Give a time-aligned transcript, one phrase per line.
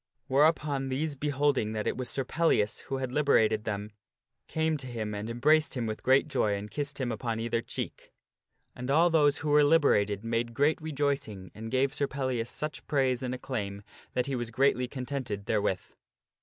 [0.25, 3.91] Whereupon these beholding that it was Sir Pellias who had liberated them,
[4.47, 8.11] came to him and embraced him with great joy and kissed him upon either cheek.
[8.75, 13.21] And all those who were liberated made great rejoicing and gave Sir Pellias such praise
[13.21, 13.83] and acclaim
[14.13, 15.81] that he was greatly contented therewith.